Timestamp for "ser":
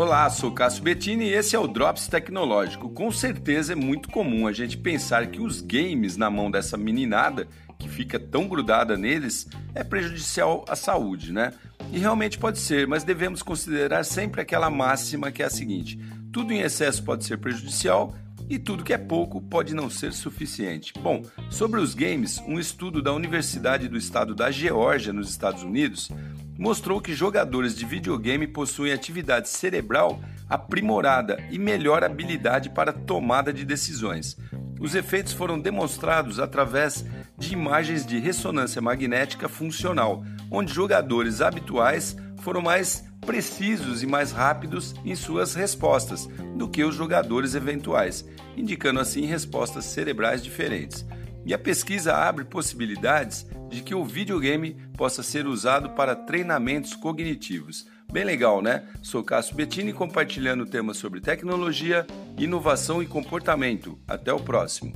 12.60-12.86, 17.26-17.36, 19.90-20.14, 55.22-55.46